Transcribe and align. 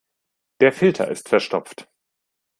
Der 0.61 0.71
Filter 0.73 1.09
ist 1.11 1.29
verstopft. 1.29 1.87